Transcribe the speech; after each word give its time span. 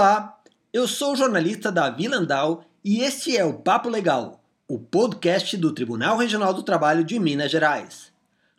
Olá, 0.00 0.40
eu 0.72 0.88
sou 0.88 1.12
o 1.12 1.16
jornalista 1.16 1.70
Davi 1.70 2.08
Landau 2.08 2.64
e 2.82 3.02
este 3.02 3.36
é 3.36 3.44
o 3.44 3.58
Papo 3.58 3.90
Legal, 3.90 4.42
o 4.66 4.78
podcast 4.78 5.54
do 5.58 5.74
Tribunal 5.74 6.16
Regional 6.16 6.54
do 6.54 6.62
Trabalho 6.62 7.04
de 7.04 7.18
Minas 7.18 7.50
Gerais. 7.50 8.10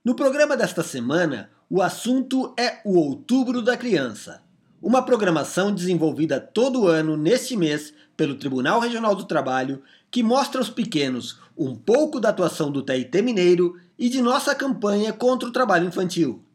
No 0.05 0.13
programa 0.13 0.55
desta 0.55 0.83
semana, 0.83 1.49
o 1.67 1.81
assunto 1.81 2.53
é 2.55 2.79
o 2.85 2.95
Outubro 2.95 3.63
da 3.63 3.75
Criança, 3.75 4.43
uma 4.79 5.01
programação 5.01 5.73
desenvolvida 5.73 6.39
todo 6.39 6.87
ano 6.87 7.17
neste 7.17 7.57
mês 7.57 7.91
pelo 8.15 8.35
Tribunal 8.35 8.79
Regional 8.79 9.15
do 9.15 9.25
Trabalho 9.25 9.81
que 10.11 10.21
mostra 10.21 10.61
aos 10.61 10.69
pequenos 10.69 11.39
um 11.57 11.75
pouco 11.75 12.19
da 12.19 12.29
atuação 12.29 12.69
do 12.69 12.83
TIT 12.83 13.19
Mineiro 13.23 13.81
e 13.97 14.09
de 14.09 14.21
nossa 14.21 14.53
campanha 14.53 15.11
contra 15.11 15.49
o 15.49 15.51
trabalho 15.51 15.87
infantil. 15.87 16.45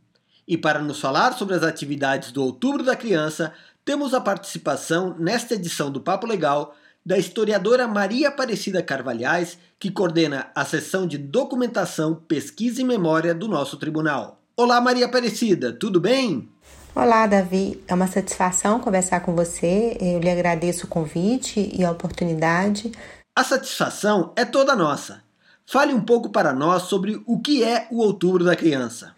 E 0.46 0.56
para 0.56 0.78
nos 0.78 1.00
falar 1.00 1.32
sobre 1.32 1.56
as 1.56 1.64
atividades 1.64 2.30
do 2.30 2.40
Outubro 2.40 2.84
da 2.84 2.94
Criança, 2.94 3.52
temos 3.86 4.12
a 4.12 4.20
participação 4.20 5.14
nesta 5.16 5.54
edição 5.54 5.92
do 5.92 6.00
Papo 6.00 6.26
Legal 6.26 6.74
da 7.04 7.16
historiadora 7.16 7.86
Maria 7.86 8.28
Aparecida 8.28 8.82
Carvalhais, 8.82 9.56
que 9.78 9.92
coordena 9.92 10.48
a 10.56 10.64
seção 10.64 11.06
de 11.06 11.16
documentação, 11.16 12.12
pesquisa 12.12 12.80
e 12.80 12.84
memória 12.84 13.32
do 13.32 13.46
nosso 13.46 13.76
tribunal. 13.76 14.40
Olá, 14.56 14.80
Maria 14.80 15.06
Aparecida, 15.06 15.72
tudo 15.72 16.00
bem? 16.00 16.48
Olá, 16.96 17.28
Davi. 17.28 17.80
É 17.86 17.94
uma 17.94 18.08
satisfação 18.08 18.80
conversar 18.80 19.20
com 19.20 19.36
você. 19.36 19.96
Eu 20.00 20.18
lhe 20.18 20.30
agradeço 20.30 20.86
o 20.86 20.88
convite 20.88 21.70
e 21.72 21.84
a 21.84 21.92
oportunidade. 21.92 22.90
A 23.36 23.44
satisfação 23.44 24.32
é 24.34 24.44
toda 24.44 24.74
nossa. 24.74 25.22
Fale 25.64 25.94
um 25.94 26.00
pouco 26.00 26.30
para 26.30 26.52
nós 26.52 26.84
sobre 26.84 27.22
o 27.24 27.38
que 27.38 27.62
é 27.62 27.86
o 27.92 27.98
Outubro 27.98 28.44
da 28.44 28.56
Criança. 28.56 29.14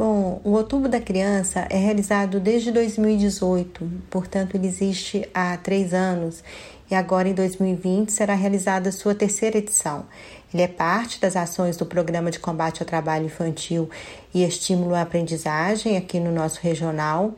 Bom, 0.00 0.40
o 0.42 0.52
Outubro 0.52 0.88
da 0.88 0.98
Criança 0.98 1.66
é 1.68 1.76
realizado 1.76 2.40
desde 2.40 2.72
2018, 2.72 3.86
portanto, 4.08 4.54
ele 4.54 4.66
existe 4.66 5.28
há 5.34 5.54
três 5.58 5.92
anos 5.92 6.42
e 6.90 6.94
agora 6.94 7.28
em 7.28 7.34
2020 7.34 8.10
será 8.10 8.32
realizada 8.32 8.90
sua 8.92 9.14
terceira 9.14 9.58
edição. 9.58 10.06
Ele 10.54 10.62
é 10.62 10.66
parte 10.66 11.20
das 11.20 11.36
ações 11.36 11.76
do 11.76 11.84
Programa 11.84 12.30
de 12.30 12.38
Combate 12.38 12.80
ao 12.80 12.86
Trabalho 12.86 13.26
Infantil 13.26 13.90
e 14.32 14.42
Estímulo 14.42 14.94
à 14.94 15.02
Aprendizagem 15.02 15.98
aqui 15.98 16.18
no 16.18 16.32
nosso 16.32 16.60
regional. 16.62 17.34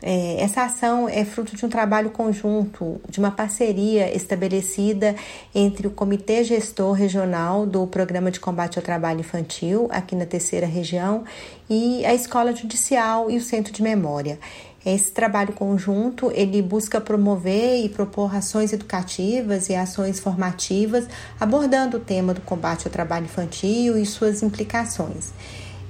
É, 0.00 0.40
essa 0.40 0.62
ação 0.62 1.08
é 1.08 1.24
fruto 1.24 1.56
de 1.56 1.66
um 1.66 1.68
trabalho 1.68 2.10
conjunto, 2.10 3.00
de 3.08 3.18
uma 3.18 3.32
parceria 3.32 4.14
estabelecida 4.14 5.16
entre 5.52 5.88
o 5.88 5.90
Comitê 5.90 6.44
Gestor 6.44 6.92
Regional 6.92 7.66
do 7.66 7.84
Programa 7.86 8.30
de 8.30 8.38
Combate 8.38 8.78
ao 8.78 8.84
Trabalho 8.84 9.20
Infantil, 9.20 9.88
aqui 9.90 10.14
na 10.14 10.24
terceira 10.24 10.66
região, 10.66 11.24
e 11.68 12.06
a 12.06 12.14
Escola 12.14 12.54
Judicial 12.54 13.28
e 13.28 13.36
o 13.36 13.42
Centro 13.42 13.72
de 13.72 13.82
Memória. 13.82 14.38
Esse 14.86 15.10
trabalho 15.10 15.52
conjunto 15.52 16.30
ele 16.32 16.62
busca 16.62 17.00
promover 17.00 17.84
e 17.84 17.88
propor 17.88 18.34
ações 18.34 18.72
educativas 18.72 19.68
e 19.68 19.74
ações 19.74 20.20
formativas, 20.20 21.08
abordando 21.40 21.96
o 21.96 22.00
tema 22.00 22.32
do 22.32 22.40
combate 22.42 22.86
ao 22.86 22.92
trabalho 22.92 23.24
infantil 23.24 23.98
e 23.98 24.06
suas 24.06 24.44
implicações 24.44 25.32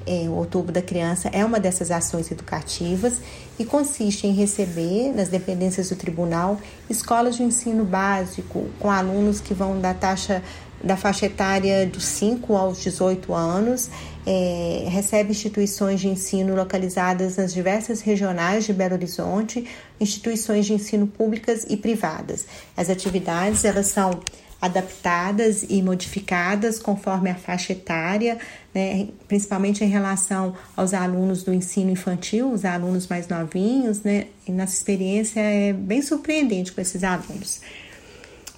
é, 0.08 0.26
o 0.28 0.32
Outubro 0.32 0.72
da 0.72 0.80
Criança 0.80 1.28
é 1.32 1.44
uma 1.44 1.60
dessas 1.60 1.90
ações 1.90 2.30
educativas 2.30 3.14
e 3.58 3.64
consiste 3.64 4.26
em 4.26 4.32
receber, 4.32 5.12
nas 5.14 5.28
dependências 5.28 5.90
do 5.90 5.96
tribunal, 5.96 6.58
escolas 6.88 7.36
de 7.36 7.42
ensino 7.42 7.84
básico 7.84 8.66
com 8.80 8.90
alunos 8.90 9.40
que 9.40 9.52
vão 9.52 9.78
da 9.78 9.92
taxa 9.92 10.42
da 10.82 10.96
faixa 10.96 11.26
etária 11.26 11.86
dos 11.86 12.04
5 12.04 12.56
aos 12.56 12.80
18 12.80 13.34
anos, 13.34 13.90
é, 14.26 14.86
recebe 14.88 15.30
instituições 15.30 16.00
de 16.00 16.08
ensino 16.08 16.54
localizadas 16.54 17.36
nas 17.36 17.52
diversas 17.52 18.00
regionais 18.00 18.64
de 18.64 18.72
Belo 18.72 18.94
Horizonte, 18.94 19.66
instituições 20.00 20.66
de 20.66 20.74
ensino 20.74 21.06
públicas 21.06 21.64
e 21.68 21.76
privadas. 21.76 22.46
As 22.76 22.90
atividades 22.90 23.64
elas 23.64 23.86
são 23.86 24.20
adaptadas 24.60 25.64
e 25.68 25.80
modificadas 25.82 26.78
conforme 26.78 27.30
a 27.30 27.34
faixa 27.34 27.72
etária, 27.72 28.38
né, 28.74 29.08
principalmente 29.28 29.84
em 29.84 29.88
relação 29.88 30.54
aos 30.76 30.92
alunos 30.92 31.44
do 31.44 31.54
ensino 31.54 31.90
infantil, 31.90 32.52
os 32.52 32.64
alunos 32.64 33.06
mais 33.06 33.28
novinhos, 33.28 34.02
né, 34.02 34.26
e 34.46 34.52
nossa 34.52 34.74
experiência 34.74 35.40
é 35.40 35.72
bem 35.72 36.02
surpreendente 36.02 36.72
com 36.72 36.80
esses 36.80 37.04
alunos. 37.04 37.60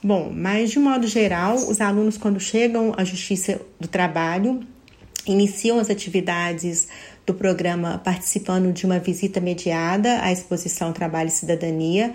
Bom, 0.03 0.33
mas 0.34 0.71
de 0.71 0.78
modo 0.78 1.06
geral, 1.06 1.56
os 1.56 1.81
alunos, 1.81 2.16
quando 2.16 2.41
chegam 2.41 2.94
à 2.97 3.05
Justiça 3.05 3.61
do 3.78 3.87
Trabalho, 3.87 4.61
iniciam 5.27 5.78
as 5.78 5.91
atividades 5.91 6.88
do 7.27 7.34
programa 7.34 8.00
participando 8.03 8.72
de 8.72 8.87
uma 8.87 8.99
visita 8.99 9.41
mediada 9.41 10.22
à 10.22 10.33
exposição 10.33 10.93
Trabalho 10.93 11.28
e 11.28 11.33
Cidadania, 11.33 12.15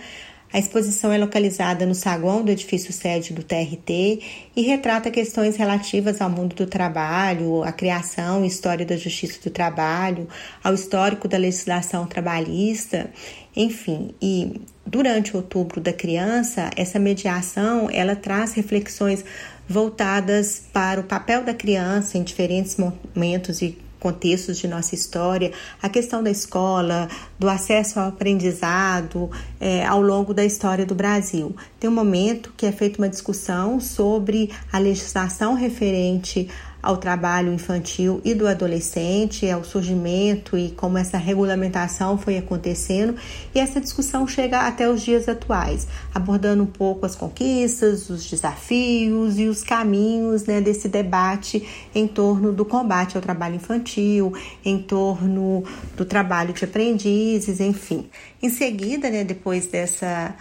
a 0.55 0.57
exposição 0.57 1.11
é 1.11 1.17
localizada 1.17 1.85
no 1.85 1.93
saguão 1.93 2.41
do 2.41 2.49
edifício 2.49 2.93
sede 2.93 3.33
do 3.33 3.43
TRT 3.43 4.21
e 4.55 4.61
retrata 4.61 5.11
questões 5.11 5.57
relativas 5.57 6.21
ao 6.21 6.29
mundo 6.29 6.55
do 6.55 6.65
trabalho, 6.65 7.61
à 7.61 7.73
criação 7.73 8.41
e 8.41 8.47
história 8.47 8.85
da 8.85 8.95
justiça 8.95 9.37
do 9.43 9.49
trabalho, 9.49 10.29
ao 10.63 10.73
histórico 10.73 11.27
da 11.27 11.37
legislação 11.37 12.07
trabalhista, 12.07 13.11
enfim. 13.53 14.15
E 14.21 14.61
durante 14.85 15.33
o 15.33 15.37
outubro 15.39 15.81
da 15.81 15.91
criança, 15.91 16.69
essa 16.77 16.97
mediação 16.97 17.89
ela 17.91 18.15
traz 18.15 18.53
reflexões 18.53 19.25
voltadas 19.67 20.63
para 20.71 21.01
o 21.01 21.03
papel 21.03 21.43
da 21.43 21.53
criança 21.53 22.17
em 22.17 22.23
diferentes 22.23 22.77
momentos 22.77 23.61
e 23.61 23.77
contextos 24.05 24.59
de 24.59 24.67
nossa 24.67 24.93
história, 24.93 25.51
a 25.81 25.89
questão 25.89 26.21
da 26.21 26.29
escola, 26.29 27.07
do 27.39 27.49
acesso 27.49 27.99
ao 27.99 28.09
aprendizado 28.09 29.31
é, 29.59 29.83
ao 29.83 29.99
longo 29.99 30.31
da 30.31 30.45
história 30.45 30.85
do 30.85 30.93
Brasil. 30.93 31.55
Tem 31.79 31.89
um 31.89 31.93
momento 31.93 32.53
que 32.55 32.67
é 32.67 32.71
feita 32.71 32.99
uma 32.99 33.09
discussão 33.09 33.79
sobre 33.79 34.51
a 34.71 34.77
legislação 34.77 35.55
referente 35.55 36.47
ao 36.85 36.97
trabalho 36.97 37.51
infantil 37.51 38.21
e 38.23 38.35
do 38.35 38.47
adolescente, 38.47 39.49
ao 39.49 39.63
surgimento 39.63 40.55
e 40.55 40.69
como 40.69 40.99
essa 40.99 41.17
regulamentação 41.17 42.15
foi 42.15 42.37
acontecendo, 42.37 43.15
e 43.55 43.59
essa 43.59 43.81
discussão 43.81 44.27
chega 44.27 44.59
até 44.59 44.87
os 44.87 45.01
dias 45.01 45.27
atuais, 45.27 45.87
abordando 46.13 46.61
um 46.61 46.67
pouco 46.67 47.03
as 47.03 47.15
conquistas, 47.15 48.07
os 48.11 48.29
desafios 48.29 49.39
e 49.39 49.47
os 49.47 49.63
caminhos 49.63 50.45
né, 50.45 50.61
desse 50.61 50.87
debate 50.87 51.67
em 51.93 52.07
torno 52.07 52.53
do 52.53 52.63
combate 52.63 53.17
ao 53.17 53.21
trabalho 53.21 53.55
infantil, 53.55 54.31
em 54.63 54.77
torno 54.77 55.63
do 55.97 56.05
trabalho 56.05 56.53
de 56.53 56.65
aprendizes, 56.65 57.59
enfim. 57.59 58.07
Em 58.43 58.49
seguida, 58.49 59.09
né, 59.09 59.23
depois 59.23 59.65
dessa 59.65 60.35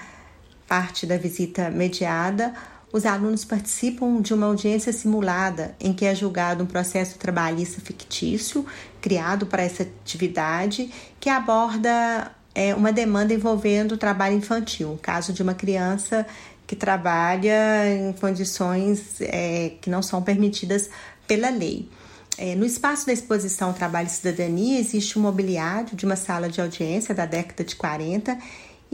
parte 0.69 1.07
da 1.07 1.17
visita 1.17 1.71
mediada, 1.71 2.53
os 2.95 3.05
alunos 3.05 3.45
participam 3.45 4.23
de 4.23 4.33
uma 4.33 4.47
audiência 4.47 4.93
simulada 4.93 5.75
em 5.81 5.93
que 5.93 6.05
é 6.05 6.15
julgado 6.15 6.63
um 6.63 6.67
processo 6.67 7.19
trabalhista 7.19 7.81
fictício 7.81 8.65
criado 9.01 9.47
para 9.47 9.65
essa 9.65 9.83
atividade 9.83 10.89
que 11.19 11.29
aborda 11.29 12.31
é, 12.55 12.73
uma 12.73 12.93
demanda 12.93 13.35
envolvendo 13.35 13.97
o 13.97 13.99
trabalho 13.99 14.37
infantil, 14.37 14.93
o 14.93 14.97
caso 14.97 15.33
de 15.33 15.43
uma 15.43 15.55
criança 15.55 16.25
que 16.69 16.77
trabalha 16.77 17.85
em 17.93 18.13
condições 18.13 19.21
é, 19.23 19.73
que 19.81 19.91
não 19.91 20.01
são 20.01 20.23
permitidas 20.23 20.89
pela 21.27 21.51
lei. 21.51 21.89
É, 22.39 22.55
no 22.55 22.65
espaço 22.65 23.07
da 23.07 23.13
exposição 23.13 23.73
Trabalho 23.73 24.07
e 24.07 24.11
Cidadania 24.11 24.79
existe 24.79 25.19
um 25.19 25.23
mobiliário 25.23 25.97
de 25.97 26.07
uma 26.07 26.15
sala 26.15 26.49
de 26.49 26.61
audiência 26.61 27.13
da 27.13 27.27
década 27.27 27.65
de 27.65 27.75
40 27.75 28.39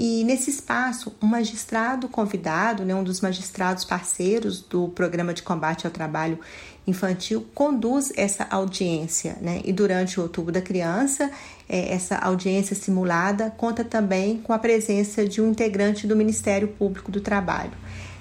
e 0.02 0.24
nesse 0.24 0.48
espaço, 0.48 1.12
um 1.20 1.26
magistrado 1.26 2.08
convidado, 2.08 2.86
né, 2.86 2.94
um 2.94 3.04
dos 3.04 3.20
magistrados 3.20 3.84
parceiros 3.84 4.62
do 4.62 4.88
Programa 4.88 5.34
de 5.34 5.42
Combate 5.42 5.86
ao 5.86 5.92
Trabalho 5.92 6.38
Infantil, 6.86 7.46
conduz 7.54 8.10
essa 8.16 8.46
audiência. 8.48 9.36
Né? 9.42 9.60
E 9.62 9.74
durante 9.74 10.18
o 10.18 10.22
Outubro 10.22 10.50
da 10.50 10.62
Criança, 10.62 11.30
é, 11.68 11.92
essa 11.92 12.16
audiência 12.16 12.74
simulada 12.74 13.50
conta 13.50 13.84
também 13.84 14.38
com 14.38 14.54
a 14.54 14.58
presença 14.58 15.28
de 15.28 15.42
um 15.42 15.50
integrante 15.50 16.06
do 16.06 16.16
Ministério 16.16 16.68
Público 16.68 17.12
do 17.12 17.20
Trabalho. 17.20 17.74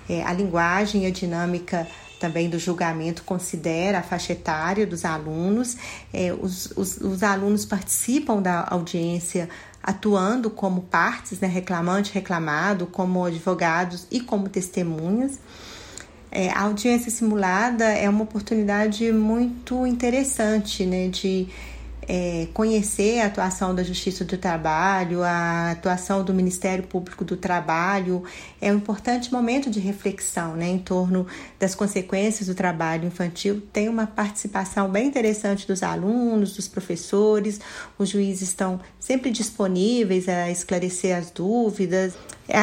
É, 0.10 0.22
a 0.24 0.34
linguagem 0.34 1.06
e 1.06 1.06
a 1.06 1.12
dinâmica 1.12 1.88
também 2.20 2.50
do 2.50 2.60
julgamento 2.60 3.24
considera 3.24 4.00
a 4.00 4.04
faixa 4.04 4.34
etária 4.34 4.86
dos 4.86 5.06
alunos. 5.06 5.78
É, 6.14 6.34
os, 6.34 6.72
os, 6.76 6.98
os, 6.98 7.24
alunos 7.24 7.66
participam 7.66 8.42
da 8.42 8.68
audiência 8.70 9.50
atuando 9.82 10.50
como 10.50 10.82
partes, 10.82 11.40
né, 11.40 11.48
reclamante, 11.48 12.14
reclamado, 12.14 12.86
como 12.86 13.24
advogados 13.24 14.06
e 14.12 14.20
como 14.20 14.50
testemunhas. 14.50 15.40
É, 16.32 16.50
a 16.52 16.62
audiência 16.62 17.10
simulada 17.10 17.86
é 17.86 18.08
uma 18.08 18.24
oportunidade 18.24 19.12
muito 19.12 19.88
interessante 19.88 20.86
né, 20.86 21.08
de 21.08 21.48
é, 22.12 22.48
conhecer 22.56 23.20
a 23.20 23.28
atuação 23.28 23.76
da 23.76 23.84
Justiça 23.84 24.26
do 24.26 24.36
Trabalho, 24.36 25.22
a 25.22 25.70
atuação 25.70 26.24
do 26.24 26.34
Ministério 26.34 26.84
Público 26.84 27.24
do 27.24 27.38
Trabalho, 27.38 28.24
é 28.60 28.74
um 28.74 28.78
importante 28.78 29.32
momento 29.32 29.70
de 29.70 29.80
reflexão 29.80 30.56
né, 30.56 30.68
em 30.68 30.80
torno 30.80 31.28
das 31.60 31.76
consequências 31.76 32.48
do 32.48 32.56
trabalho 32.56 33.06
infantil. 33.06 33.62
Tem 33.72 33.88
uma 33.88 34.08
participação 34.08 34.90
bem 34.90 35.08
interessante 35.08 35.68
dos 35.68 35.84
alunos, 35.84 36.56
dos 36.56 36.68
professores, 36.68 37.62
os 37.96 38.10
juízes 38.10 38.50
estão 38.50 38.80
sempre 39.00 39.30
disponíveis 39.30 40.28
a 40.28 40.50
esclarecer 40.50 41.16
as 41.16 41.30
dúvidas. 41.30 42.16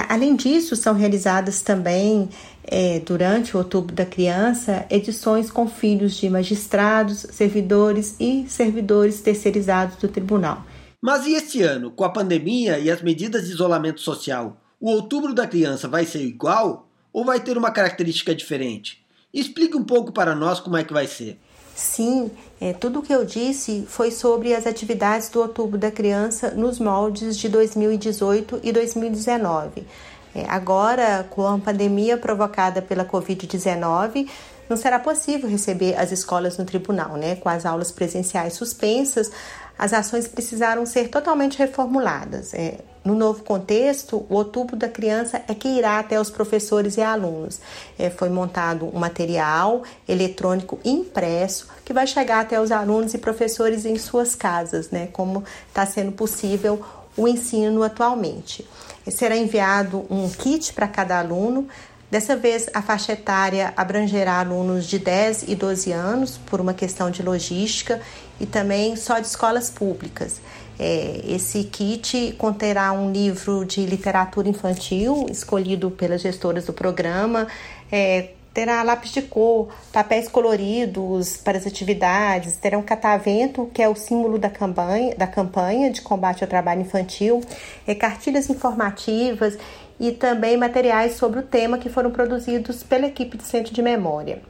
Além 0.09 0.35
disso, 0.35 0.75
são 0.75 0.95
realizadas 0.95 1.63
também, 1.63 2.29
é, 2.65 3.01
durante 3.01 3.57
o 3.57 3.59
Outubro 3.59 3.95
da 3.95 4.05
Criança, 4.05 4.85
edições 4.91 5.51
com 5.51 5.69
filhos 5.69 6.17
de 6.17 6.29
magistrados, 6.29 7.27
servidores 7.31 8.17
e 8.19 8.45
servidores 8.49 9.21
terceirizados 9.21 9.97
do 9.97 10.09
tribunal. 10.09 10.65
Mas 11.01 11.27
e 11.27 11.35
este 11.35 11.63
ano, 11.63 11.91
com 11.91 12.05
a 12.05 12.09
pandemia 12.09 12.79
e 12.79 12.91
as 12.91 13.03
medidas 13.03 13.47
de 13.47 13.53
isolamento 13.53 14.01
social, 14.01 14.61
o 14.81 14.91
Outubro 14.91 15.33
da 15.33 15.47
Criança 15.47 15.87
vai 15.87 16.05
ser 16.05 16.23
igual 16.23 16.89
ou 17.13 17.25
vai 17.25 17.41
ter 17.41 17.57
uma 17.57 17.71
característica 17.71 18.35
diferente? 18.35 19.05
Explique 19.33 19.77
um 19.77 19.85
pouco 19.85 20.13
para 20.13 20.35
nós 20.35 20.61
como 20.61 20.77
é 20.77 20.85
que 20.85 20.93
vai 20.93 21.07
ser. 21.07 21.39
Sim, 21.77 22.31
é, 22.59 22.73
tudo 22.73 23.01
o 23.01 23.03
que 23.03 23.13
eu 23.13 23.23
disse 23.23 23.85
foi 23.87 24.11
sobre 24.11 24.55
as 24.55 24.67
atividades 24.67 25.29
do 25.29 25.43
Outubro 25.43 25.77
da 25.77 25.91
Criança 25.91 26.51
nos 26.53 26.81
moldes 26.81 27.37
de 27.37 27.51
2018 27.51 28.61
e 28.63 28.73
2019. 28.73 29.87
É, 30.35 30.47
agora, 30.49 31.27
com 31.29 31.47
a 31.47 31.59
pandemia 31.59 32.17
provocada 32.17 32.81
pela 32.81 33.05
Covid-19, 33.05 34.27
não 34.71 34.77
será 34.77 34.99
possível 34.99 35.51
receber 35.51 35.95
as 35.97 36.11
escolas 36.13 36.57
no 36.57 36.65
tribunal, 36.65 37.17
né? 37.17 37.37
Com 37.37 37.51
as 37.51 37.67
aulas 37.67 37.93
presenciais 37.93 38.55
suspensas, 38.55 39.31
as 39.79 39.93
ações 39.93 40.27
precisaram 40.27 40.87
ser 40.87 41.09
totalmente 41.09 41.59
reformuladas. 41.59 42.55
É, 42.55 42.79
no 43.05 43.15
novo 43.15 43.45
contexto, 43.45 44.27
o 44.29 44.35
Outubro 44.35 44.75
da 44.75 44.89
Criança 44.89 45.41
é 45.47 45.55
que 45.55 45.69
irá 45.69 45.99
até 45.99 46.21
os 46.21 46.29
professores 46.29 46.97
e 46.97 47.03
alunos. 47.03 47.61
É, 47.99 48.11
foi 48.11 48.29
montado 48.29 48.87
um 48.93 48.99
material 48.99 49.83
eletrônico 50.09 50.81
impresso 50.85 51.69
que 51.85 51.93
vai 51.93 52.07
chegar 52.07 52.41
até 52.41 52.61
os 52.61 52.73
alunos 52.73 53.15
e 53.15 53.19
professores 53.19 53.85
em 53.85 53.97
suas 53.97 54.35
casas, 54.35 54.91
né, 54.91 55.09
como 55.13 55.45
está 55.69 55.87
sendo 55.87 56.13
possível 56.13 56.85
o 57.17 57.29
ensino 57.29 57.83
atualmente. 57.83 58.67
Será 59.09 59.37
enviado 59.37 60.05
um 60.11 60.29
kit 60.29 60.73
para 60.73 60.89
cada 60.89 61.19
aluno. 61.19 61.69
Dessa 62.11 62.37
vez, 62.37 62.71
a 62.73 62.81
faixa 62.81 63.13
etária 63.13 63.73
abrangerá 63.77 64.39
alunos 64.39 64.87
de 64.87 64.99
10 64.99 65.49
e 65.49 65.57
12 65.57 65.91
anos, 65.91 66.39
por 66.39 66.61
uma 66.61 66.73
questão 66.73 67.11
de 67.11 67.23
logística, 67.23 68.01
e 68.39 68.47
também 68.47 68.95
só 68.95 69.19
de 69.19 69.27
escolas 69.27 69.71
públicas. 69.71 70.41
É, 70.79 71.23
esse 71.27 71.65
kit 71.65 72.35
conterá 72.39 72.93
um 72.93 73.11
livro 73.11 73.65
de 73.65 73.85
literatura 73.85 74.49
infantil 74.49 75.27
escolhido 75.31 75.91
pelas 75.91 76.21
gestoras 76.21 76.67
do 76.67 76.73
programa. 76.73 77.49
É, 77.91 78.31
terá 78.55 78.83
lápis 78.83 79.11
de 79.11 79.21
cor, 79.21 79.69
papéis 79.93 80.29
coloridos 80.29 81.37
para 81.37 81.59
as 81.59 81.67
atividades, 81.67 82.57
terá 82.57 82.79
um 82.79 82.83
catavento, 82.83 83.71
que 83.75 83.83
é 83.83 83.89
o 83.89 83.95
símbolo 83.95 84.39
da 84.39 84.49
campanha, 84.49 85.15
da 85.15 85.27
campanha 85.27 85.91
de 85.91 86.01
combate 86.01 86.43
ao 86.43 86.49
trabalho 86.49 86.81
infantil, 86.81 87.43
é, 87.87 87.95
cartilhas 87.95 88.49
informativas 88.49 89.59
e 89.99 90.13
também 90.13 90.57
materiais 90.57 91.17
sobre 91.17 91.41
o 91.41 91.43
tema 91.43 91.79
que 91.79 91.89
foram 91.89 92.11
produzidos 92.11 92.83
pela 92.83 93.07
equipe 93.07 93.37
do 93.37 93.43
Centro 93.43 93.73
de 93.73 93.83
Memória. 93.83 94.43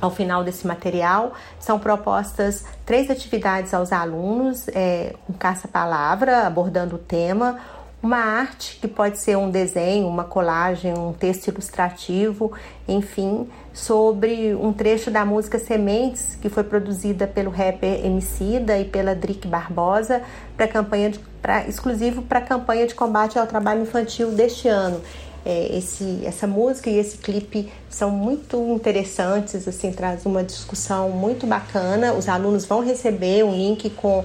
Ao 0.00 0.10
final 0.10 0.42
desse 0.42 0.66
material, 0.66 1.32
são 1.60 1.78
propostas 1.78 2.64
três 2.84 3.08
atividades 3.08 3.72
aos 3.72 3.92
alunos, 3.92 4.66
é, 4.68 5.14
um 5.30 5.32
caça-palavra 5.32 6.44
abordando 6.44 6.96
o 6.96 6.98
tema, 6.98 7.60
uma 8.02 8.16
arte 8.16 8.78
que 8.80 8.88
pode 8.88 9.18
ser 9.18 9.36
um 9.36 9.50
desenho, 9.50 10.08
uma 10.08 10.24
colagem, 10.24 10.92
um 10.92 11.12
texto 11.12 11.48
ilustrativo, 11.48 12.52
enfim, 12.88 13.48
sobre 13.72 14.54
um 14.54 14.72
trecho 14.72 15.10
da 15.10 15.24
música 15.24 15.58
Sementes, 15.58 16.36
que 16.40 16.48
foi 16.48 16.64
produzida 16.64 17.26
pelo 17.26 17.50
rapper 17.50 18.04
Emicida 18.04 18.78
e 18.78 18.84
pela 18.84 19.14
Drick 19.14 19.46
Barbosa, 19.46 20.22
para 20.56 20.66
campanha 20.66 21.10
de, 21.10 21.20
pra, 21.40 21.66
exclusivo 21.68 22.22
para 22.22 22.40
a 22.40 22.42
campanha 22.42 22.86
de 22.86 22.94
combate 22.94 23.38
ao 23.38 23.46
trabalho 23.46 23.82
infantil 23.82 24.32
deste 24.32 24.66
ano 24.66 25.00
é, 25.44 25.76
esse, 25.76 26.20
essa 26.24 26.46
música 26.46 26.88
e 26.88 26.98
esse 26.98 27.18
clipe 27.18 27.70
são 27.90 28.10
muito 28.10 28.56
interessantes, 28.74 29.66
assim, 29.66 29.92
traz 29.92 30.24
uma 30.24 30.42
discussão 30.42 31.10
muito 31.10 31.46
bacana. 31.46 32.12
Os 32.12 32.28
alunos 32.28 32.64
vão 32.64 32.80
receber 32.80 33.44
um 33.44 33.52
link 33.52 33.90
com, 33.90 34.24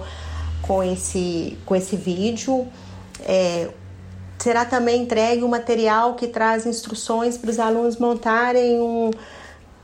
com, 0.62 0.84
esse, 0.84 1.58
com 1.66 1.76
esse 1.76 1.96
vídeo. 1.96 2.68
É, 3.28 3.68
será 4.40 4.64
também 4.64 5.04
entregue 5.04 5.44
um 5.44 5.50
material 5.50 6.16
que 6.16 6.28
traz 6.28 6.66
instruções 6.66 7.38
para 7.38 7.50
os 7.50 7.60
alunos 7.60 7.98
montarem 7.98 8.80
um 8.80 9.12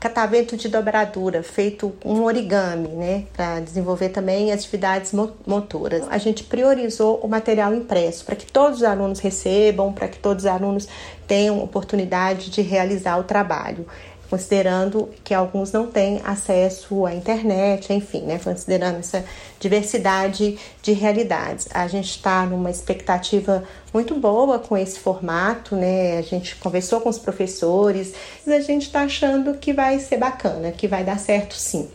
catavento 0.00 0.54
de 0.54 0.68
dobradura, 0.68 1.42
feito 1.42 1.94
um 2.04 2.24
origami, 2.24 2.88
né, 2.88 3.24
para 3.32 3.60
desenvolver 3.60 4.10
também 4.10 4.52
atividades 4.52 5.14
motoras. 5.46 6.06
A 6.10 6.18
gente 6.18 6.44
priorizou 6.44 7.20
o 7.22 7.28
material 7.28 7.74
impresso 7.74 8.22
para 8.22 8.36
que 8.36 8.44
todos 8.44 8.78
os 8.80 8.84
alunos 8.84 9.18
recebam, 9.20 9.94
para 9.94 10.06
que 10.08 10.18
todos 10.18 10.44
os 10.44 10.50
alunos 10.50 10.86
tenham 11.26 11.62
oportunidade 11.62 12.50
de 12.50 12.60
realizar 12.60 13.18
o 13.18 13.24
trabalho 13.24 13.86
considerando 14.34 15.10
que 15.22 15.32
alguns 15.32 15.70
não 15.70 15.86
têm 15.86 16.20
acesso 16.24 17.06
à 17.06 17.14
internet, 17.14 17.92
enfim, 17.92 18.22
né, 18.22 18.40
considerando 18.42 18.98
essa 18.98 19.24
diversidade 19.60 20.58
de 20.82 20.92
realidades. 20.92 21.68
A 21.72 21.86
gente 21.86 22.10
está 22.10 22.44
numa 22.44 22.68
expectativa 22.68 23.62
muito 23.92 24.16
boa 24.16 24.58
com 24.58 24.76
esse 24.76 24.98
formato, 24.98 25.76
né? 25.76 26.18
A 26.18 26.22
gente 26.22 26.56
conversou 26.56 27.00
com 27.00 27.08
os 27.08 27.16
professores, 27.16 28.12
a 28.44 28.58
gente 28.58 28.86
está 28.86 29.02
achando 29.02 29.54
que 29.54 29.72
vai 29.72 30.00
ser 30.00 30.16
bacana, 30.16 30.72
que 30.72 30.88
vai 30.88 31.04
dar 31.04 31.20
certo 31.20 31.54
sim. 31.54 31.88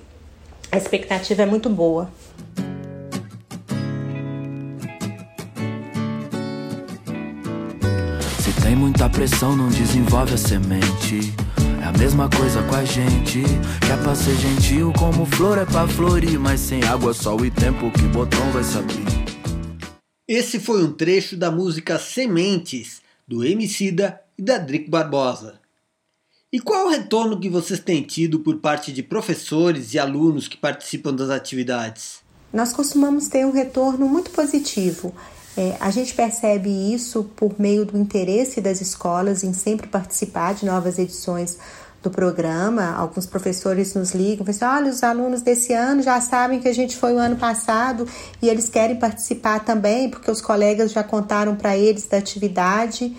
A 0.71 0.77
expectativa 0.77 1.44
é 1.44 1.45
muito 1.45 1.69
boa. 1.69 2.09
Se 8.42 8.53
tem 8.62 8.77
muita 8.77 9.09
pressão, 9.09 9.57
não 9.57 9.68
desenvolve 9.68 10.35
a 10.35 10.38
semente. 10.38 11.33
A 11.89 11.97
mesma 11.97 12.30
coisa 12.30 12.62
com 12.62 12.75
a 12.75 12.86
gente. 12.86 13.41
Que 13.41 13.91
é 13.91 13.97
pra 14.03 14.13
ser 14.13 14.36
gentil, 14.36 14.94
como 14.94 15.25
flor 15.25 15.57
é 15.57 15.65
pra 15.65 15.88
florir. 15.88 16.39
Mas 16.39 16.59
sem 16.59 16.83
água, 16.83 17.15
sol 17.15 17.44
e 17.44 17.50
tempo, 17.50 17.89
que 17.89 18.03
botão 18.03 18.51
vai 18.51 18.63
saber. 18.63 19.03
Esse 20.27 20.59
foi 20.59 20.83
um 20.83 20.94
trecho 20.94 21.36
da 21.36 21.50
música 21.50 21.97
Sementes, 21.97 23.01
do 23.27 23.44
Emicida 23.44 24.21
e 24.38 24.44
da 24.44 24.59
Drick 24.59 24.88
Barbosa. 24.88 25.56
E 26.53 26.59
qual 26.59 26.86
o 26.86 26.91
retorno 26.91 27.39
que 27.39 27.50
vocês 27.50 27.80
têm 27.80 28.03
tido 28.03 28.42
por 28.42 28.57
parte 28.57 28.94
de 28.94 29.01
professores 29.01 29.95
e 29.95 29.97
alunos 29.97 30.47
que 30.47 30.57
participam 30.57 31.12
das 31.12 31.31
atividades? 31.31 32.19
Nós 32.53 32.71
costumamos 32.71 33.28
ter 33.30 33.47
um 33.47 33.52
retorno 33.52 34.07
muito 34.07 34.30
positivo. 34.30 35.11
É, 35.57 35.75
a 35.79 35.89
gente 35.89 36.13
percebe 36.13 36.69
isso 36.69 37.23
por 37.35 37.59
meio 37.59 37.85
do 37.85 37.97
interesse 37.97 38.61
das 38.61 38.81
escolas 38.81 39.44
em 39.44 39.53
sempre 39.53 39.87
participar 39.87 40.53
de 40.53 40.65
novas 40.65 40.97
edições 40.97 41.57
do 42.01 42.09
programa. 42.09 42.94
Alguns 42.95 43.25
professores 43.25 43.94
nos 43.94 44.13
ligam 44.13 44.45
e 44.47 44.53
falam 44.53 44.73
assim, 44.75 44.83
olha, 44.83 44.94
os 44.94 45.03
alunos 45.03 45.41
desse 45.41 45.73
ano 45.73 46.01
já 46.01 46.19
sabem 46.21 46.59
que 46.59 46.68
a 46.68 46.73
gente 46.73 46.95
foi 46.95 47.13
o 47.13 47.18
ano 47.18 47.35
passado 47.35 48.07
e 48.41 48.47
eles 48.47 48.69
querem 48.69 48.95
participar 48.95 49.59
também, 49.59 50.09
porque 50.09 50.31
os 50.31 50.41
colegas 50.41 50.91
já 50.91 51.03
contaram 51.03 51.56
para 51.56 51.75
eles 51.75 52.06
da 52.07 52.18
atividade. 52.18 53.15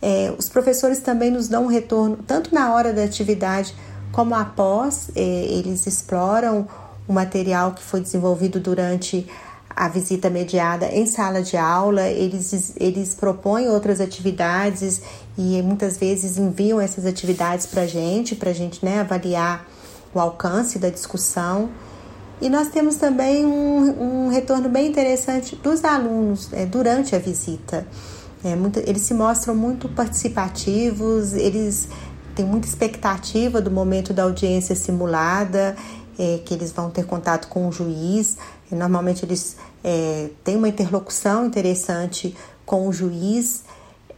É, 0.00 0.32
os 0.38 0.48
professores 0.48 0.98
também 0.98 1.30
nos 1.30 1.48
dão 1.48 1.64
um 1.64 1.68
retorno, 1.68 2.18
tanto 2.26 2.54
na 2.54 2.72
hora 2.72 2.92
da 2.92 3.02
atividade 3.02 3.74
como 4.12 4.34
após, 4.34 5.10
é, 5.14 5.20
eles 5.20 5.86
exploram 5.86 6.68
o 7.06 7.12
material 7.12 7.72
que 7.72 7.82
foi 7.82 8.00
desenvolvido 8.00 8.60
durante 8.60 9.26
a 9.26 9.47
visita 9.86 10.28
mediada 10.28 10.86
em 10.86 11.06
sala 11.06 11.40
de 11.40 11.56
aula, 11.56 12.08
eles, 12.08 12.72
eles 12.76 13.14
propõem 13.14 13.68
outras 13.68 14.00
atividades 14.00 15.00
e 15.36 15.62
muitas 15.62 15.96
vezes 15.96 16.36
enviam 16.36 16.80
essas 16.80 17.06
atividades 17.06 17.66
para 17.66 17.82
a 17.82 17.86
gente, 17.86 18.34
para 18.34 18.50
a 18.50 18.52
gente 18.52 18.84
né, 18.84 18.98
avaliar 18.98 19.64
o 20.12 20.18
alcance 20.18 20.78
da 20.80 20.90
discussão. 20.90 21.70
E 22.40 22.48
nós 22.48 22.68
temos 22.68 22.96
também 22.96 23.44
um, 23.44 24.26
um 24.26 24.28
retorno 24.28 24.68
bem 24.68 24.88
interessante 24.88 25.54
dos 25.54 25.84
alunos 25.84 26.52
é, 26.52 26.66
durante 26.66 27.14
a 27.14 27.18
visita. 27.18 27.86
É, 28.42 28.54
muito, 28.56 28.78
eles 28.80 29.02
se 29.02 29.14
mostram 29.14 29.54
muito 29.54 29.88
participativos, 29.88 31.34
eles 31.34 31.88
têm 32.34 32.44
muita 32.44 32.66
expectativa 32.68 33.60
do 33.60 33.70
momento 33.70 34.12
da 34.12 34.22
audiência 34.22 34.74
simulada, 34.76 35.76
é, 36.18 36.40
que 36.44 36.54
eles 36.54 36.70
vão 36.72 36.90
ter 36.90 37.04
contato 37.04 37.48
com 37.48 37.68
o 37.68 37.72
juiz. 37.72 38.36
E 38.70 38.74
normalmente 38.74 39.24
eles 39.24 39.56
é, 39.82 40.30
têm 40.44 40.56
uma 40.56 40.68
interlocução 40.68 41.46
interessante 41.46 42.36
com 42.64 42.86
o 42.86 42.92
juiz. 42.92 43.64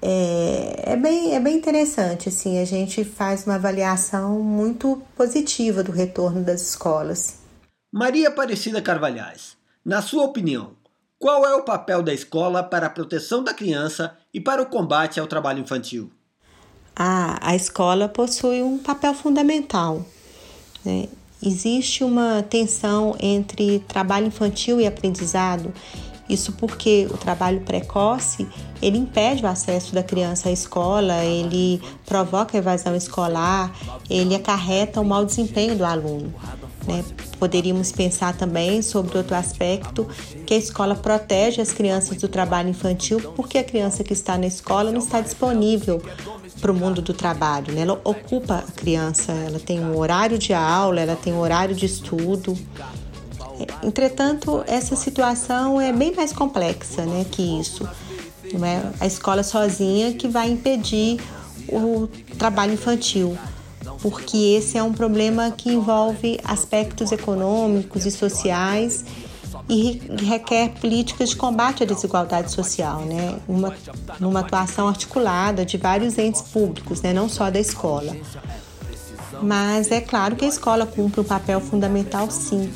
É, 0.02 0.92
é, 0.92 0.96
bem, 0.96 1.34
é 1.34 1.40
bem 1.40 1.56
interessante, 1.56 2.28
assim, 2.28 2.58
a 2.58 2.64
gente 2.64 3.04
faz 3.04 3.46
uma 3.46 3.56
avaliação 3.56 4.40
muito 4.40 5.02
positiva 5.14 5.82
do 5.82 5.92
retorno 5.92 6.42
das 6.42 6.62
escolas. 6.62 7.38
Maria 7.92 8.28
Aparecida 8.28 8.80
Carvalhais, 8.80 9.56
na 9.84 10.00
sua 10.00 10.24
opinião, 10.24 10.72
qual 11.18 11.46
é 11.46 11.54
o 11.54 11.64
papel 11.64 12.02
da 12.02 12.14
escola 12.14 12.62
para 12.62 12.86
a 12.86 12.90
proteção 12.90 13.44
da 13.44 13.52
criança 13.52 14.16
e 14.32 14.40
para 14.40 14.62
o 14.62 14.66
combate 14.66 15.20
ao 15.20 15.26
trabalho 15.26 15.60
infantil? 15.60 16.10
Ah, 16.96 17.38
a 17.42 17.54
escola 17.54 18.08
possui 18.08 18.62
um 18.62 18.78
papel 18.78 19.12
fundamental. 19.12 20.04
Né? 20.84 21.08
Existe 21.42 22.04
uma 22.04 22.42
tensão 22.42 23.16
entre 23.18 23.78
trabalho 23.80 24.26
infantil 24.26 24.80
e 24.80 24.86
aprendizado 24.86 25.72
Isso 26.28 26.52
porque 26.52 27.08
o 27.10 27.16
trabalho 27.16 27.60
precoce 27.62 28.46
ele 28.82 28.96
impede 28.96 29.44
o 29.44 29.46
acesso 29.46 29.94
da 29.94 30.02
criança 30.02 30.48
à 30.48 30.52
escola, 30.52 31.24
ele 31.24 31.82
provoca 32.06 32.56
evasão 32.56 32.96
escolar, 32.96 33.70
ele 34.08 34.34
acarreta 34.34 35.00
o 35.00 35.04
mau 35.04 35.24
desempenho 35.24 35.76
do 35.76 35.84
aluno. 35.84 36.32
Né? 36.86 37.04
Poderíamos 37.38 37.92
pensar 37.92 38.36
também 38.36 38.82
sobre 38.82 39.16
outro 39.18 39.34
aspecto, 39.34 40.06
que 40.46 40.54
a 40.54 40.56
escola 40.56 40.94
protege 40.94 41.60
as 41.60 41.72
crianças 41.72 42.16
do 42.16 42.28
trabalho 42.28 42.68
infantil, 42.68 43.20
porque 43.34 43.58
a 43.58 43.64
criança 43.64 44.02
que 44.02 44.12
está 44.12 44.36
na 44.36 44.46
escola 44.46 44.90
não 44.90 44.98
está 44.98 45.20
disponível 45.20 46.02
para 46.60 46.70
o 46.70 46.74
mundo 46.74 47.00
do 47.00 47.14
trabalho. 47.14 47.72
Né? 47.72 47.82
Ela 47.82 48.00
ocupa 48.04 48.64
a 48.66 48.72
criança, 48.72 49.32
ela 49.32 49.58
tem 49.58 49.80
um 49.80 49.96
horário 49.96 50.38
de 50.38 50.52
aula, 50.52 51.00
ela 51.00 51.16
tem 51.16 51.32
um 51.32 51.40
horário 51.40 51.74
de 51.74 51.86
estudo. 51.86 52.56
Entretanto, 53.82 54.64
essa 54.66 54.96
situação 54.96 55.80
é 55.80 55.92
bem 55.92 56.14
mais 56.14 56.32
complexa 56.32 57.04
né, 57.04 57.26
que 57.30 57.42
isso. 57.60 57.88
Não 58.52 58.66
é 58.66 58.82
a 58.98 59.06
escola 59.06 59.42
sozinha 59.42 60.12
que 60.14 60.26
vai 60.26 60.50
impedir 60.50 61.20
o 61.68 62.08
trabalho 62.36 62.72
infantil 62.72 63.38
porque 64.02 64.36
esse 64.36 64.76
é 64.76 64.82
um 64.82 64.92
problema 64.92 65.50
que 65.50 65.70
envolve 65.70 66.38
aspectos 66.44 67.12
econômicos 67.12 68.06
e 68.06 68.10
sociais 68.10 69.04
e 69.68 70.00
requer 70.22 70.70
políticas 70.80 71.30
de 71.30 71.36
combate 71.36 71.82
à 71.82 71.86
desigualdade 71.86 72.50
social, 72.50 73.00
né? 73.02 73.38
Uma, 73.46 73.74
numa 74.18 74.40
atuação 74.40 74.88
articulada 74.88 75.64
de 75.64 75.76
vários 75.76 76.18
entes 76.18 76.42
públicos, 76.42 77.00
né? 77.02 77.12
não 77.12 77.28
só 77.28 77.50
da 77.50 77.60
escola. 77.60 78.16
Mas 79.42 79.90
é 79.90 80.00
claro 80.00 80.36
que 80.36 80.44
a 80.44 80.48
escola 80.48 80.84
cumpre 80.84 81.20
um 81.20 81.24
papel 81.24 81.60
fundamental, 81.60 82.30
sim, 82.30 82.70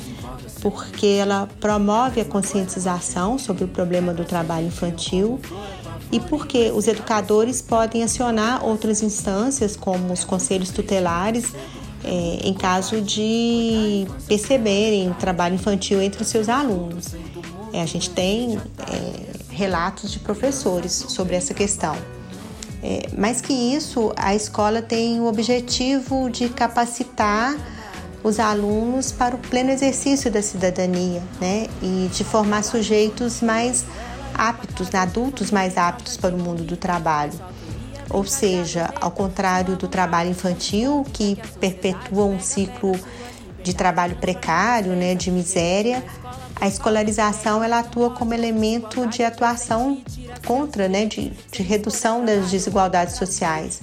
porque 0.61 1.05
ela 1.05 1.47
promove 1.59 2.21
a 2.21 2.25
conscientização 2.25 3.37
sobre 3.37 3.65
o 3.65 3.67
problema 3.67 4.13
do 4.13 4.23
trabalho 4.23 4.67
infantil 4.67 5.39
e 6.15 6.19
porque 6.21 6.71
os 6.71 6.87
educadores 6.87 7.61
podem 7.61 8.01
acionar 8.01 8.63
outras 8.63 9.03
instâncias, 9.03 9.75
como 9.75 10.13
os 10.13 10.23
conselhos 10.23 10.69
tutelares, 10.69 11.51
é, 12.05 12.39
em 12.41 12.53
caso 12.53 13.01
de 13.01 14.07
perceberem 14.25 15.13
trabalho 15.19 15.55
infantil 15.55 16.01
entre 16.01 16.21
os 16.21 16.29
seus 16.29 16.47
alunos. 16.47 17.07
É, 17.73 17.81
a 17.81 17.85
gente 17.85 18.09
tem 18.11 18.57
é, 18.57 18.59
relatos 19.49 20.09
de 20.09 20.19
professores 20.19 20.93
sobre 20.93 21.35
essa 21.35 21.53
questão. 21.53 21.97
É, 22.81 23.09
mais 23.17 23.41
que 23.41 23.51
isso, 23.51 24.13
a 24.15 24.33
escola 24.33 24.81
tem 24.81 25.19
o 25.19 25.25
objetivo 25.25 26.29
de 26.29 26.47
capacitar 26.47 27.57
os 28.23 28.39
alunos 28.39 29.11
para 29.11 29.35
o 29.35 29.37
pleno 29.37 29.69
exercício 29.69 30.31
da 30.31 30.41
cidadania 30.41 31.21
né? 31.41 31.67
e 31.81 32.09
de 32.13 32.23
formar 32.23 32.63
sujeitos 32.63 33.41
mais 33.41 33.83
aptos, 34.37 34.89
né, 34.91 34.99
adultos 34.99 35.51
mais 35.51 35.77
aptos 35.77 36.17
para 36.17 36.35
o 36.35 36.37
mundo 36.37 36.63
do 36.63 36.77
trabalho. 36.77 37.33
Ou 38.09 38.25
seja, 38.25 38.93
ao 39.01 39.11
contrário 39.11 39.75
do 39.75 39.87
trabalho 39.87 40.29
infantil, 40.29 41.05
que 41.11 41.37
perpetua 41.59 42.25
um 42.25 42.39
ciclo 42.39 42.91
de 43.63 43.73
trabalho 43.73 44.15
precário, 44.17 44.93
né, 44.93 45.15
de 45.15 45.31
miséria, 45.31 46.03
a 46.61 46.67
escolarização 46.67 47.63
ela 47.63 47.79
atua 47.79 48.11
como 48.11 48.33
elemento 48.33 49.07
de 49.07 49.23
atuação 49.23 50.01
contra, 50.45 50.87
né, 50.87 51.05
de, 51.05 51.33
de 51.51 51.63
redução 51.63 52.23
das 52.23 52.51
desigualdades 52.51 53.15
sociais. 53.15 53.81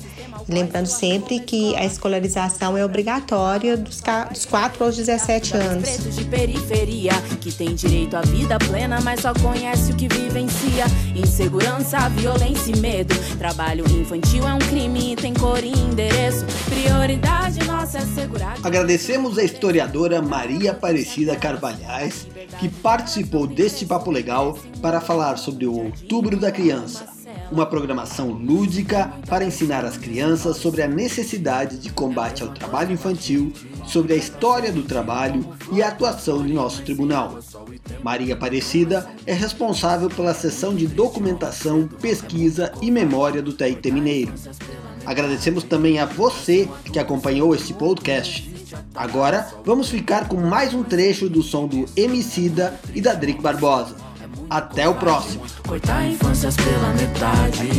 Lembrando 0.49 0.87
sempre 0.87 1.41
que 1.41 1.75
a 1.77 1.85
escolarização 1.85 2.77
é 2.77 2.85
obrigatória 2.85 3.77
dos, 3.77 4.03
dos 4.31 4.45
4 4.47 4.85
aos 4.85 4.97
17 4.97 5.57
anos. 5.57 6.15
de 6.15 6.25
periferia 6.25 7.13
que 7.41 7.53
tem 7.53 7.75
direito 7.75 8.17
à 8.17 8.23
vida 8.23 8.59
plena, 8.59 9.01
mas 9.01 9.21
só 9.21 9.33
conhece 9.35 9.93
o 9.93 9.97
que 9.97 10.09
vivencia. 10.09 10.85
Insegurança, 11.15 12.09
violência 12.11 12.73
e 12.73 12.79
medo. 12.79 13.15
Trabalho 13.39 13.85
infantil 13.89 14.47
é 14.47 14.55
um 14.55 14.59
crime, 14.59 15.17
tem 15.17 15.35
cor 15.35 15.63
e 15.63 15.73
endereço. 15.73 16.45
Prioridade 16.69 17.65
nossa 17.67 17.99
é 17.99 18.07
segurar. 18.07 18.57
Agradecemos 18.63 19.39
a 19.39 19.45
historiadora 19.45 20.23
Maria 20.23 20.73
Aparecida 20.73 21.37
Carvalhais, 21.37 22.27
que 22.59 22.69
participou 22.69 23.47
deste 23.47 23.85
papo 23.85 24.11
legal 24.11 24.59
para 24.81 25.01
falar 25.01 25.37
sobre 25.37 25.67
o 25.67 25.75
Outubro 25.75 26.39
da 26.39 26.51
Criança 26.51 27.12
uma 27.53 27.67
programação 27.67 28.31
lúdica 28.31 29.13
para 29.29 29.45
ensinar 29.45 29.85
as 29.85 29.99
crianças 29.99 30.57
sobre 30.57 30.83
a 30.83 30.89
necessidade 30.89 31.77
de 31.77 31.93
combate 31.93 32.43
ao 32.43 32.49
trabalho 32.49 32.93
infantil, 32.93 33.53
sobre 33.87 34.15
a 34.15 34.17
história 34.17 34.73
do 34.73 34.83
trabalho 34.83 35.47
e 35.71 35.83
a 35.83 35.89
atuação 35.89 36.45
de 36.45 36.53
nosso 36.53 36.83
tribunal. 36.83 37.39
Maria 38.03 38.35
Aparecida 38.35 39.07
é 39.27 39.35
responsável 39.35 40.09
pela 40.09 40.33
seção 40.33 40.75
de 40.75 40.87
documentação, 40.87 41.87
pesquisa 42.01 42.73
e 42.81 42.91
memória 42.91 43.43
do 43.43 43.53
TIT 43.53 43.91
Mineiro. 43.91 44.33
Agradecemos 45.05 45.65
também 45.65 45.99
a 45.99 46.07
você 46.07 46.69
que 46.91 46.99
acompanhou 46.99 47.55
este 47.55 47.75
podcast. 47.75 48.51
Agora 48.95 49.49
vamos 49.65 49.91
ficar 49.91 50.27
com 50.27 50.37
mais 50.37 50.73
um 50.73 50.83
trecho 50.83 51.29
do 51.29 51.43
som 51.43 51.67
do 51.67 51.85
Emicida 51.95 52.81
e 52.95 53.01
da 53.01 53.13
Drick 53.13 53.43
Barbosa. 53.43 54.12
Até 54.53 54.87
o 54.87 54.95
próximo. 54.95 55.45
Cortar 55.67 56.07
infâncias 56.07 56.55
pela 56.57 56.89
metade. 56.89 57.71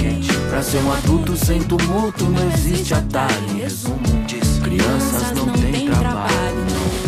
Pra 0.50 0.64
ser 0.64 0.80
um 0.80 0.92
adulto 0.92 1.38
sem 1.38 1.62
tumulto, 1.62 2.24
não 2.26 2.52
existe 2.52 2.96
atalho. 2.96 3.58
Resumo 3.58 4.02
crianças 4.64 5.32
não 5.34 5.54
têm 5.54 5.86
trabalho. 5.92 7.03